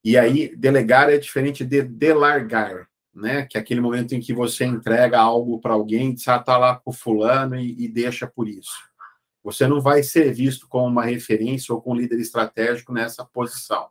[0.07, 3.45] E aí, delegar é diferente de delargar, né?
[3.45, 6.77] Que é aquele momento em que você entrega algo para alguém, diz, ah, tá lá
[6.77, 8.71] com fulano e, e deixa por isso.
[9.43, 13.89] Você não vai ser visto como uma referência ou como líder estratégico nessa posição.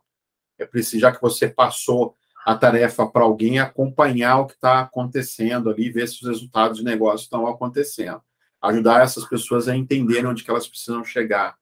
[0.57, 5.69] É preciso, já que você passou a tarefa para alguém, acompanhar o que está acontecendo
[5.69, 8.23] ali, ver se os resultados de negócio estão acontecendo.
[8.59, 11.55] Ajudar essas pessoas a entenderem onde que elas precisam chegar.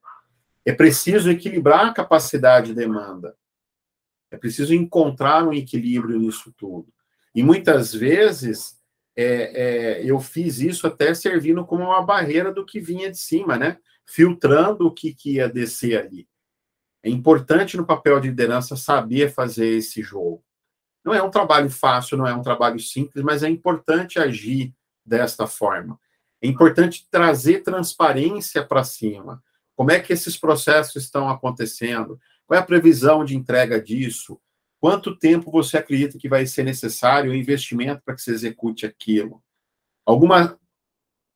[0.64, 3.36] É preciso equilibrar a capacidade de demanda.
[4.30, 6.92] É preciso encontrar um equilíbrio nisso tudo.
[7.34, 8.76] E muitas vezes
[9.16, 13.56] é, é, eu fiz isso até servindo como uma barreira do que vinha de cima,
[13.56, 13.78] né?
[14.04, 16.28] Filtrando o que, que ia descer ali.
[17.02, 20.44] É importante no papel de liderança saber fazer esse jogo.
[21.04, 25.46] Não é um trabalho fácil, não é um trabalho simples, mas é importante agir desta
[25.46, 25.98] forma.
[26.42, 29.42] É importante trazer transparência para cima.
[29.76, 32.18] Como é que esses processos estão acontecendo?
[32.46, 34.40] Qual é a previsão de entrega disso?
[34.80, 39.42] Quanto tempo você acredita que vai ser necessário o investimento para que se execute aquilo?
[40.04, 40.58] Alguma,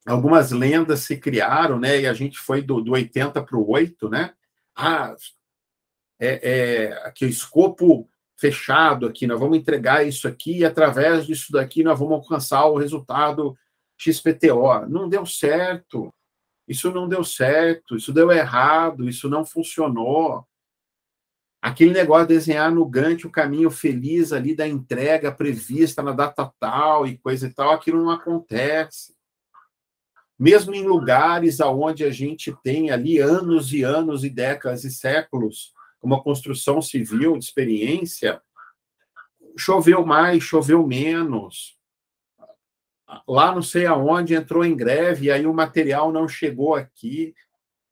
[0.07, 2.01] algumas lendas se criaram, né?
[2.01, 4.35] E a gente foi do, do 80 para o 8, né?
[4.77, 5.14] Ah,
[6.20, 11.53] é, é aqui o escopo fechado aqui, nós vamos entregar isso aqui e através disso
[11.53, 13.57] daqui nós vamos alcançar o resultado
[13.99, 14.87] XPTO.
[14.88, 16.12] Não deu certo.
[16.66, 20.46] Isso não deu certo, isso deu errado, isso não funcionou.
[21.61, 26.51] Aquele negócio de desenhar no Gantt o caminho feliz ali da entrega prevista na data
[26.59, 29.14] tal e coisa e tal, aquilo não acontece.
[30.38, 35.75] Mesmo em lugares aonde a gente tem ali anos e anos e décadas e séculos,
[36.03, 38.40] uma construção civil de experiência,
[39.55, 41.79] choveu mais, choveu menos.
[43.29, 47.35] Lá não sei aonde entrou em greve, aí o material não chegou aqui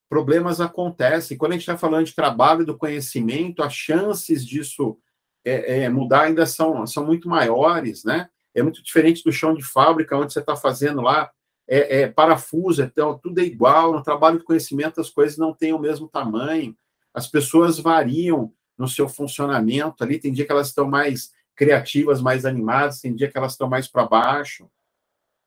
[0.09, 1.37] problemas acontecem.
[1.37, 4.99] Quando a gente está falando de trabalho do conhecimento, as chances disso
[5.45, 8.29] é, é, mudar ainda são, são muito maiores, né?
[8.55, 11.31] É muito diferente do chão de fábrica, onde você está fazendo lá
[11.69, 13.93] é, é, parafuso, então tudo é igual.
[13.93, 16.75] No trabalho de conhecimento, as coisas não têm o mesmo tamanho.
[17.13, 20.19] As pessoas variam no seu funcionamento ali.
[20.19, 23.89] Tem dia que elas estão mais criativas, mais animadas, tem dia que elas estão mais
[23.89, 24.71] para baixo.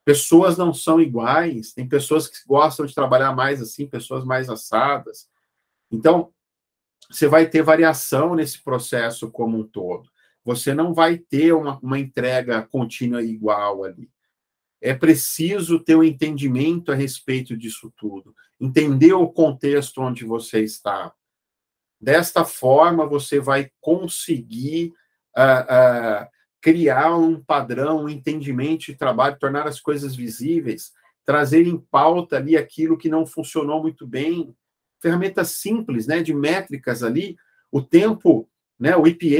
[0.03, 5.29] Pessoas não são iguais, tem pessoas que gostam de trabalhar mais assim, pessoas mais assadas.
[5.91, 6.33] Então,
[7.09, 10.09] você vai ter variação nesse processo como um todo.
[10.43, 14.09] Você não vai ter uma, uma entrega contínua igual ali.
[14.81, 21.13] É preciso ter um entendimento a respeito disso tudo, entender o contexto onde você está.
[21.99, 24.91] Desta forma, você vai conseguir
[25.37, 26.27] uh, uh,
[26.61, 30.91] criar um padrão, um entendimento de trabalho, tornar as coisas visíveis,
[31.25, 34.55] trazer em pauta ali aquilo que não funcionou muito bem,
[35.01, 37.35] ferramentas simples, né, de métricas ali,
[37.71, 38.47] o tempo,
[38.79, 39.35] né, o IP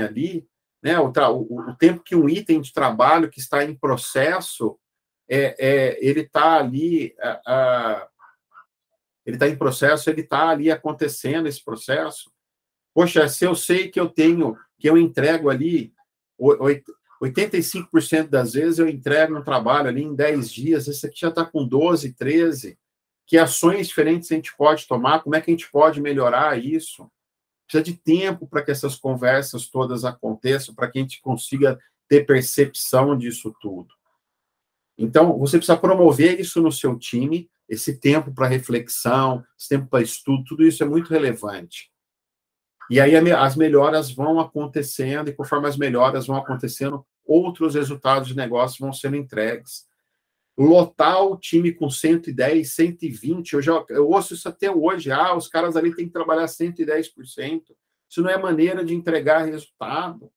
[0.00, 0.48] ali,
[0.82, 4.78] né, o, o, o, tempo que um item de trabalho que está em processo,
[5.28, 8.08] é, é ele está ali, a, a,
[9.26, 12.32] ele está em processo, ele está ali acontecendo esse processo.
[12.94, 15.92] Poxa, se eu sei que eu tenho, que eu entrego ali
[16.40, 21.44] 85% das vezes eu entrego um trabalho ali em 10 dias, esse aqui já está
[21.44, 22.78] com 12, 13.
[23.26, 25.22] Que ações diferentes a gente pode tomar?
[25.22, 27.10] Como é que a gente pode melhorar isso?
[27.66, 32.26] Precisa de tempo para que essas conversas todas aconteçam, para que a gente consiga ter
[32.26, 33.94] percepção disso tudo.
[34.98, 40.02] Então, você precisa promover isso no seu time, esse tempo para reflexão, esse tempo para
[40.02, 41.91] estudo, tudo isso é muito relevante.
[42.90, 48.36] E aí as melhoras vão acontecendo, e conforme as melhoras vão acontecendo, outros resultados de
[48.36, 49.86] negócio vão sendo entregues.
[50.56, 55.10] Lotar o time com 110, 120, eu, já, eu ouço isso até hoje.
[55.10, 57.62] Ah, os caras ali têm que trabalhar 110%.
[58.08, 60.30] Isso não é maneira de entregar resultado.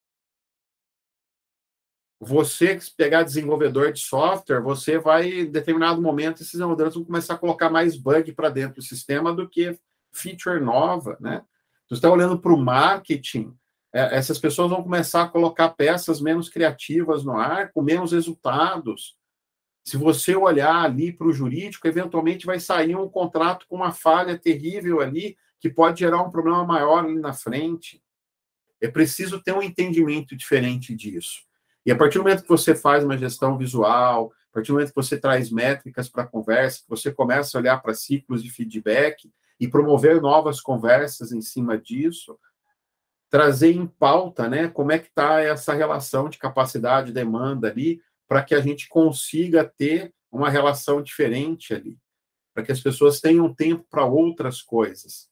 [2.17, 7.37] Você pegar desenvolvedor de software, você vai, em determinado momento, esses desenvolvedores vão começar a
[7.37, 9.77] colocar mais bug para dentro do sistema do que
[10.13, 11.43] feature nova, né?
[11.87, 13.55] Você está olhando para o marketing,
[13.93, 19.15] é, essas pessoas vão começar a colocar peças menos criativas no ar, com menos resultados.
[19.85, 24.37] Se você olhar ali para o jurídico, eventualmente vai sair um contrato com uma falha
[24.37, 28.03] terrível ali, que pode gerar um problema maior ali na frente.
[28.81, 31.43] É preciso ter um entendimento diferente disso.
[31.85, 34.89] E a partir do momento que você faz uma gestão visual, a partir do momento
[34.89, 38.49] que você traz métricas para a conversa, que você começa a olhar para ciclos de
[38.49, 42.37] feedback, e promover novas conversas em cima disso,
[43.29, 48.01] trazer em pauta, né, como é que está essa relação de capacidade e demanda ali,
[48.27, 51.97] para que a gente consiga ter uma relação diferente ali,
[52.53, 55.29] para que as pessoas tenham tempo para outras coisas.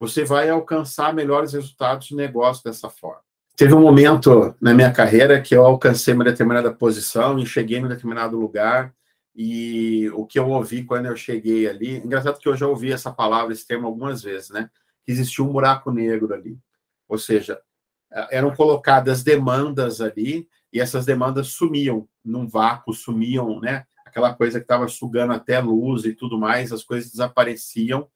[0.00, 3.22] Você vai alcançar melhores resultados de negócio dessa forma.
[3.56, 7.88] Teve um momento na minha carreira que eu alcancei uma determinada posição e cheguei em
[7.88, 8.94] determinado lugar
[9.40, 13.12] e o que eu ouvi quando eu cheguei ali, engraçado que eu já ouvi essa
[13.12, 14.68] palavra, esse termo algumas vezes, né?
[15.06, 16.58] Que existia um buraco negro ali.
[17.08, 17.60] Ou seja,
[18.12, 23.86] eh, eram colocadas demandas ali e essas demandas sumiam num vácuo, sumiam, né?
[24.04, 28.08] Aquela coisa que estava sugando até luz e tudo mais, as coisas desapareciam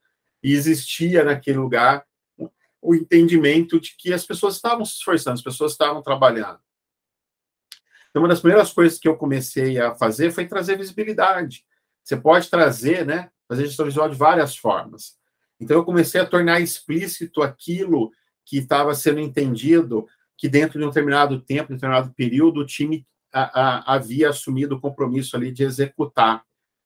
[0.42, 2.04] e existia naquele lugar
[2.80, 6.58] o entendimento de que as pessoas estavam se esforçando, as pessoas estavam trabalhando.
[8.12, 11.64] Então, uma das primeiras coisas que eu comecei a fazer foi trazer visibilidade.
[12.04, 15.16] Você pode trazer, né, fazer gestão visual de várias formas.
[15.58, 18.12] Então, eu comecei a tornar explícito aquilo
[18.44, 23.06] que estava sendo entendido, que dentro de um determinado tempo, um determinado período, o time
[23.32, 26.44] a, a, havia assumido o compromisso ali de executar.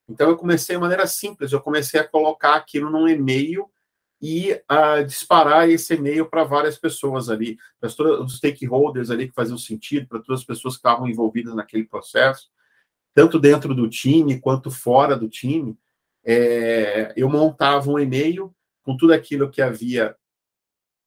[0.08, 3.68] Então, eu comecei de maneira simples, eu comecei a colocar aquilo num e-mail
[4.20, 7.90] e uh, disparar esse e-mail para várias pessoas ali, para
[8.22, 12.48] os stakeholders ali que faziam sentido, para todas as pessoas que estavam envolvidas naquele processo,
[13.14, 15.78] tanto dentro do time quanto fora do time.
[16.24, 20.16] É, eu montava um e-mail com tudo aquilo que havia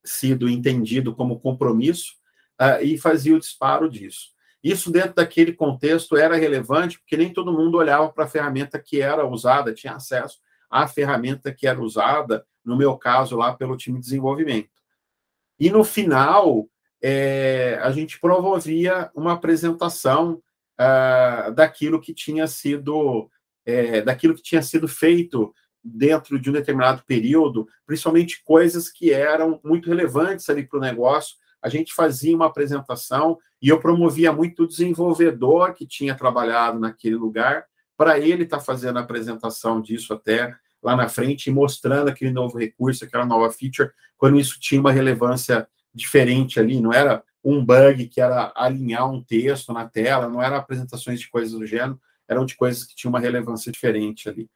[0.03, 2.13] sido entendido como compromisso
[2.61, 4.29] uh, e fazia o disparo disso.
[4.63, 9.01] Isso dentro daquele contexto era relevante, porque nem todo mundo olhava para a ferramenta que
[9.01, 10.39] era usada, tinha acesso
[10.69, 14.69] à ferramenta que era usada, no meu caso, lá pelo time de desenvolvimento.
[15.59, 16.69] E no final,
[17.01, 20.41] é, a gente promovia uma apresentação
[20.79, 23.29] uh, daquilo que tinha sido
[23.65, 25.53] é, daquilo que tinha sido feito
[25.83, 31.35] dentro de um determinado período, principalmente coisas que eram muito relevantes ali para o negócio.
[31.61, 37.15] A gente fazia uma apresentação e eu promovia muito o desenvolvedor que tinha trabalhado naquele
[37.15, 37.65] lugar,
[37.97, 42.31] para ele estar tá fazendo a apresentação disso até lá na frente e mostrando aquele
[42.31, 47.63] novo recurso, aquela nova feature, quando isso tinha uma relevância diferente ali, não era um
[47.63, 51.99] bug que era alinhar um texto na tela, não eram apresentações de coisas do gênero,
[52.27, 54.49] eram de coisas que tinham uma relevância diferente ali.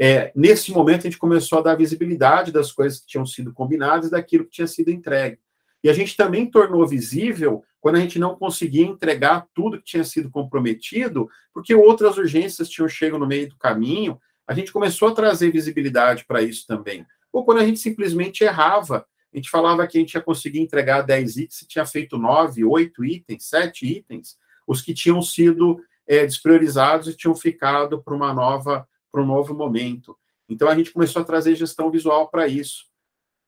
[0.00, 4.06] É, nesse momento, a gente começou a dar visibilidade das coisas que tinham sido combinadas
[4.06, 5.38] e daquilo que tinha sido entregue.
[5.82, 10.04] E a gente também tornou visível quando a gente não conseguia entregar tudo que tinha
[10.04, 15.14] sido comprometido, porque outras urgências tinham chegado no meio do caminho, a gente começou a
[15.14, 17.06] trazer visibilidade para isso também.
[17.30, 21.02] Ou quando a gente simplesmente errava, a gente falava que a gente ia conseguir entregar
[21.02, 27.08] 10 itens, tinha feito 9, 8 itens, 7 itens, os que tinham sido é, despriorizados
[27.08, 30.16] e tinham ficado para uma nova, para um novo momento.
[30.48, 32.86] Então a gente começou a trazer gestão visual para isso.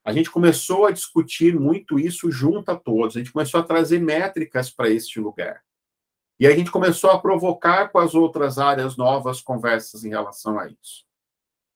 [0.04, 3.16] A gente começou a discutir muito isso junto a todos.
[3.16, 5.62] A gente começou a trazer métricas para este lugar.
[6.40, 10.66] E a gente começou a provocar com as outras áreas novas conversas em relação a
[10.66, 11.04] isso.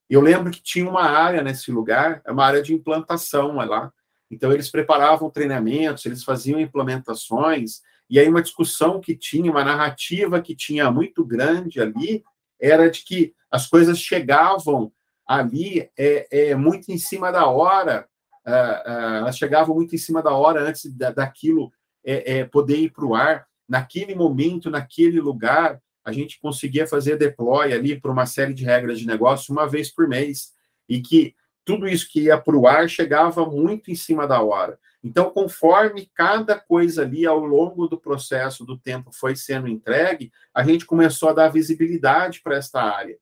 [0.09, 3.93] Eu lembro que tinha uma área nesse lugar, é uma área de implantação é lá.
[4.31, 10.41] Então, eles preparavam treinamentos, eles faziam implementações, e aí uma discussão que tinha, uma narrativa
[10.41, 12.25] que tinha muito grande ali,
[12.59, 14.91] era de que as coisas chegavam
[15.27, 18.09] ali é, é muito em cima da hora,
[18.47, 21.71] uh, uh, elas chegavam muito em cima da hora antes da, daquilo
[22.03, 23.47] é, é poder ir para o ar.
[23.69, 28.99] Naquele momento, naquele lugar, a gente conseguia fazer deploy ali por uma série de regras
[28.99, 30.53] de negócio uma vez por mês,
[30.89, 31.35] e que
[31.65, 34.79] tudo isso que ia para o ar chegava muito em cima da hora.
[35.03, 40.63] Então, conforme cada coisa ali ao longo do processo do tempo foi sendo entregue, a
[40.63, 43.19] gente começou a dar visibilidade para esta área.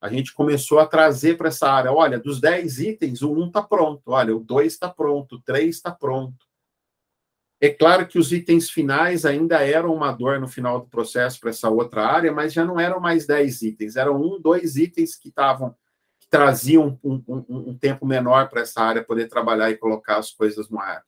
[0.00, 3.62] A gente começou a trazer para essa área, olha, dos 10 itens, o 1 está
[3.62, 6.46] pronto, olha, o 2 está pronto, o 3 está pronto.
[7.60, 11.50] É claro que os itens finais ainda eram uma dor no final do processo para
[11.50, 15.28] essa outra área, mas já não eram mais 10 itens, eram um, dois itens que
[15.28, 15.74] estavam
[16.18, 20.30] que traziam um, um, um tempo menor para essa área poder trabalhar e colocar as
[20.30, 21.02] coisas no ar.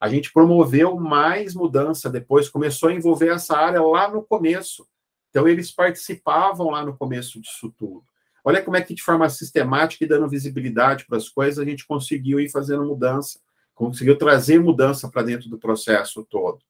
[0.00, 4.86] A gente promoveu mais mudança depois, começou a envolver essa área lá no começo.
[5.28, 8.04] Então, eles participavam lá no começo disso tudo.
[8.42, 11.86] Olha como é que, de forma sistemática e dando visibilidade para as coisas, a gente
[11.86, 13.38] conseguiu ir fazendo mudança
[13.80, 16.60] conseguiu trazer mudança para dentro do processo todo.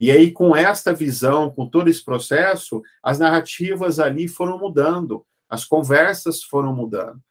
[0.00, 5.64] E aí, com esta visão, com todo esse processo, as narrativas ali foram mudando, as
[5.64, 7.22] conversas foram mudando.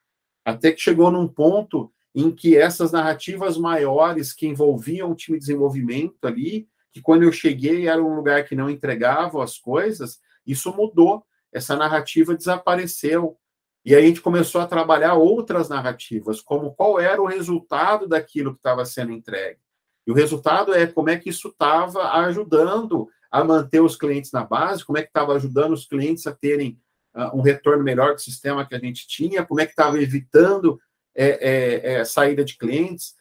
[0.45, 5.45] Até que chegou num ponto em que essas narrativas maiores que envolviam o time de
[5.45, 10.73] desenvolvimento ali, que quando eu cheguei era um lugar que não entregava as coisas, isso
[10.73, 11.25] mudou.
[11.51, 13.37] Essa narrativa desapareceu.
[13.83, 18.53] E aí a gente começou a trabalhar outras narrativas, como qual era o resultado daquilo
[18.53, 19.59] que estava sendo entregue.
[20.05, 24.43] E o resultado é como é que isso estava ajudando a manter os clientes na
[24.43, 26.79] base, como é que estava ajudando os clientes a terem
[27.15, 30.79] uh, um retorno melhor do sistema que a gente tinha, como é que estava evitando
[31.15, 33.15] é, é, é, saída de clientes,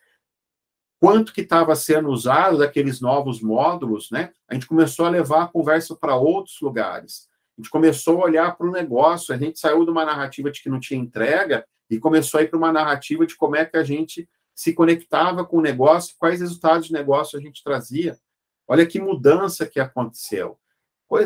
[1.01, 4.33] quanto que estava sendo usado daqueles novos módulos, né?
[4.47, 7.30] A gente começou a levar a conversa para outros lugares.
[7.61, 10.63] A gente começou a olhar para o negócio, a gente saiu de uma narrativa de
[10.63, 13.77] que não tinha entrega e começou a ir para uma narrativa de como é que
[13.77, 18.19] a gente se conectava com o negócio, quais resultados de negócio a gente trazia.
[18.67, 20.59] Olha que mudança que aconteceu.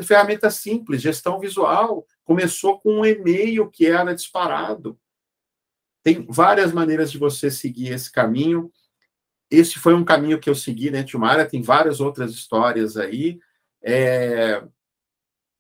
[0.03, 2.05] Ferramenta simples, gestão visual.
[2.25, 4.99] Começou com um e-mail que era disparado.
[6.03, 8.73] Tem várias maneiras de você seguir esse caminho.
[9.49, 12.97] Esse foi um caminho que eu segui dentro de uma área, tem várias outras histórias
[12.97, 13.39] aí.
[13.81, 14.65] É,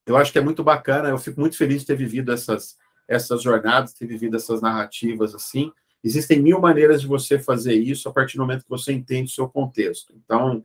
[0.06, 2.76] eu acho que é muito bacana, eu fico muito feliz de ter vivido essas,
[3.08, 5.72] essas jornadas, ter vivido essas narrativas assim.
[6.02, 9.34] Existem mil maneiras de você fazer isso a partir do momento que você entende o
[9.34, 10.14] seu contexto.
[10.22, 10.62] Então,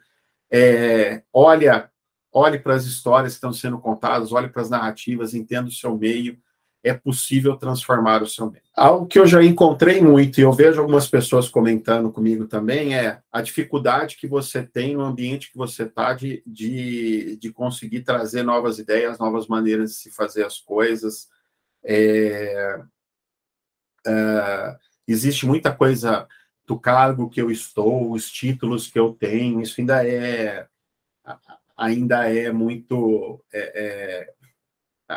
[0.51, 1.89] é, olha,
[2.31, 5.97] olhe para as histórias que estão sendo contadas, olhe para as narrativas, entenda o seu
[5.97, 6.37] meio,
[6.84, 8.63] é possível transformar o seu meio.
[8.75, 13.19] Algo que eu já encontrei muito, e eu vejo algumas pessoas comentando comigo também, é
[13.32, 18.43] a dificuldade que você tem no ambiente que você está de, de, de, conseguir trazer
[18.43, 21.27] novas ideias, novas maneiras de se fazer as coisas.
[21.84, 22.82] É,
[24.07, 24.77] é,
[25.07, 26.27] existe muita coisa
[26.65, 30.67] do cargo que eu estou, os títulos que eu tenho, isso ainda é
[31.75, 34.38] ainda é muito é, é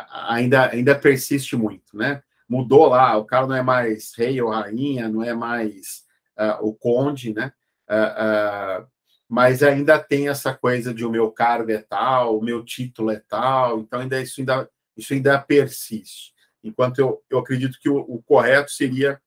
[0.09, 2.21] ainda, ainda persiste muito, né?
[2.47, 6.03] Mudou lá, o cara não é mais rei ou rainha, não é mais
[6.37, 7.53] uh, o conde, né?
[7.89, 8.87] Uh, uh,
[9.29, 13.19] mas ainda tem essa coisa de o meu cargo é tal, o meu título é
[13.19, 16.33] tal, então ainda isso ainda, isso ainda persiste.
[16.63, 19.19] Enquanto eu, eu acredito que o, o correto seria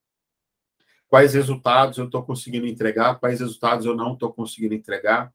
[1.07, 5.33] quais resultados eu estou conseguindo entregar, quais resultados eu não estou conseguindo entregar,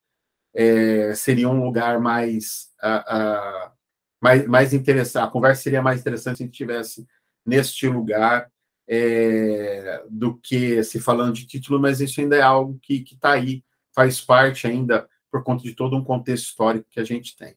[0.54, 3.70] é, seria um lugar mais, uh,
[4.22, 7.06] mais, mais interessante, a conversa seria mais interessante se a gente estivesse
[7.44, 8.48] neste lugar
[8.88, 13.64] é, do que se falando de título, mas isso ainda é algo que está aí,
[13.92, 17.56] faz parte ainda por conta de todo um contexto histórico que a gente tem.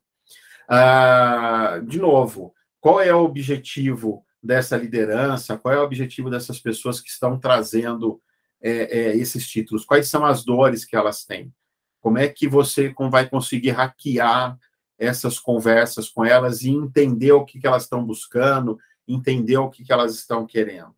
[0.67, 5.57] Ah, de novo, qual é o objetivo dessa liderança?
[5.57, 8.19] Qual é o objetivo dessas pessoas que estão trazendo
[8.59, 9.85] é, é, esses títulos?
[9.85, 11.53] Quais são as dores que elas têm?
[12.01, 14.57] Como é que você vai conseguir hackear
[14.97, 18.77] essas conversas com elas e entender o que, que elas estão buscando,
[19.07, 20.93] entender o que, que elas estão querendo?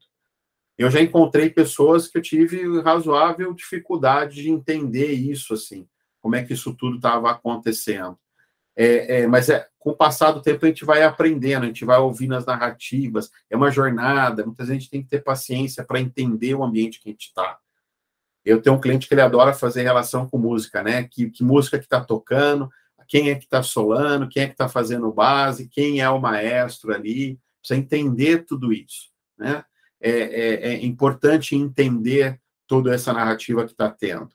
[0.77, 5.87] Eu já encontrei pessoas que eu tive razoável dificuldade de entender isso, assim,
[6.21, 8.17] como é que isso tudo estava acontecendo.
[8.75, 11.83] É, é, mas é, com o passar do tempo a gente vai aprendendo, a gente
[11.83, 15.83] vai ouvindo as narrativas, é uma jornada, muitas vezes a gente tem que ter paciência
[15.83, 17.57] para entender o ambiente que a gente está.
[18.45, 21.03] Eu tenho um cliente que ele adora fazer relação com música, né?
[21.03, 22.69] Que, que música que está tocando,
[23.07, 26.93] quem é que está solando, quem é que está fazendo base, quem é o maestro
[26.93, 29.63] ali, precisa entender tudo isso, né?
[29.99, 34.29] É, é, é importante entender toda essa narrativa que está tendo.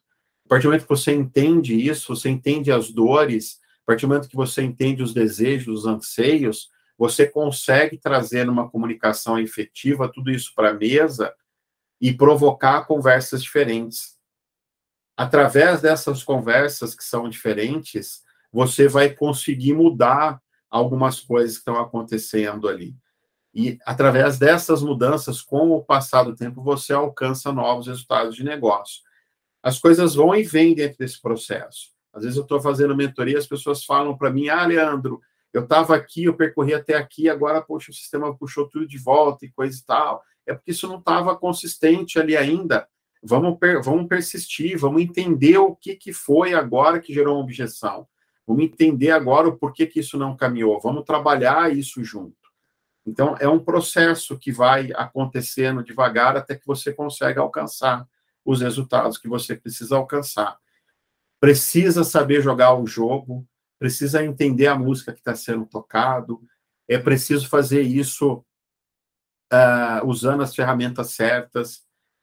[0.44, 4.08] A partir do momento que você entende isso, você entende as dores, a partir do
[4.08, 10.30] momento que você entende os desejos, os anseios, você consegue trazer numa comunicação efetiva tudo
[10.30, 11.34] isso para a mesa
[12.00, 14.18] e provocar conversas diferentes.
[15.16, 18.22] Através dessas conversas que são diferentes,
[18.52, 20.40] você vai conseguir mudar
[20.70, 22.94] algumas coisas que estão acontecendo ali.
[23.54, 29.02] E através dessas mudanças, com o passar do tempo, você alcança novos resultados de negócio.
[29.62, 31.90] As coisas vão e vêm dentro desse processo.
[32.12, 35.20] Às vezes eu estou fazendo mentoria, as pessoas falam para mim, ah, Leandro,
[35.52, 39.44] eu estava aqui, eu percorri até aqui, agora, poxa, o sistema puxou tudo de volta
[39.44, 40.22] e coisa e tal.
[40.46, 42.88] É porque isso não estava consistente ali ainda.
[43.22, 48.08] Vamos, per vamos persistir, vamos entender o que, que foi agora que gerou uma objeção.
[48.46, 50.80] Vamos entender agora o porquê que isso não caminhou.
[50.80, 52.36] Vamos trabalhar isso junto.
[53.06, 58.06] Então, é um processo que vai acontecendo devagar até que você consegue alcançar
[58.44, 60.56] os resultados que você precisa alcançar
[61.42, 63.44] precisa saber jogar o jogo,
[63.76, 66.40] precisa entender a música que está sendo tocado,
[66.86, 68.44] é preciso fazer isso
[69.52, 71.82] uh, usando as ferramentas certas,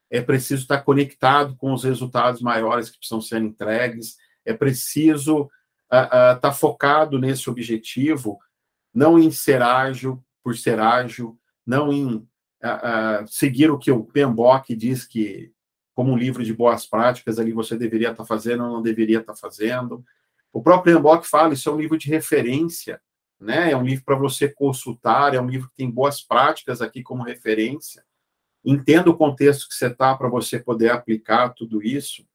[0.09, 4.15] é preciso estar conectado com os resultados maiores que precisam ser entregues,
[4.45, 5.49] é preciso
[5.91, 8.39] estar focado nesse objetivo,
[8.93, 12.27] não em ser ágil por ser ágil, não em
[13.27, 15.51] seguir o que o PMBOK diz que
[15.95, 19.35] como um livro de boas práticas, ali você deveria estar fazendo ou não deveria estar
[19.35, 20.03] fazendo.
[20.51, 23.01] O próprio Embok fala, isso é um livro de referência,
[23.37, 23.71] né?
[23.71, 27.21] É um livro para você consultar, é um livro que tem boas práticas aqui como
[27.23, 28.05] referência.
[28.63, 32.25] Entenda o contexto que você está para você poder aplicar tudo isso.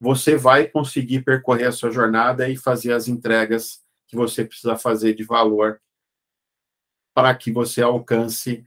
[0.00, 5.14] Você vai conseguir percorrer a sua jornada e fazer as entregas que você precisa fazer
[5.14, 5.80] de valor
[7.14, 8.64] para que você alcance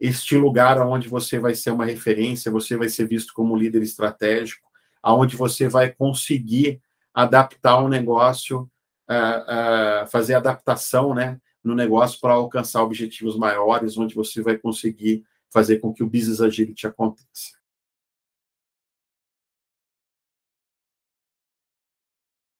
[0.00, 4.68] este lugar onde você vai ser uma referência, você vai ser visto como líder estratégico,
[5.02, 6.82] aonde você vai conseguir
[7.14, 8.68] adaptar o um negócio,
[9.08, 15.24] uh, uh, fazer adaptação, né, no negócio para alcançar objetivos maiores, onde você vai conseguir
[15.50, 17.63] fazer com que o business agility aconteça.